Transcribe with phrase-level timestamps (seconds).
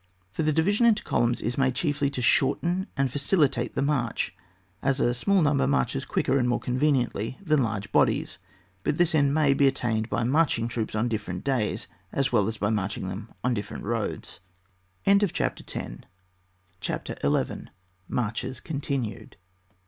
[0.31, 4.35] For the division into columns is made chiefly to shorten and facilitate the march,
[4.81, 8.39] as a smcJl number marches quicker and more conveniently than large bodies.
[8.83, 12.57] But this end may, be attained by marching troops on different days,, as well as
[12.57, 14.39] by marching them on different roads.
[14.79, 15.55] * 6Ui Chap.
[15.57, 15.67] P TB.
[15.69, 15.69] CHAP.
[15.69, 16.09] XI.] MARCHES.
[16.79, 17.65] 35 CHAPTER XI.
[18.07, 19.37] MARCHES (Continued).